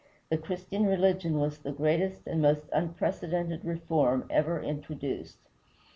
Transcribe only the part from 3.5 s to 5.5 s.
reform ever introduced.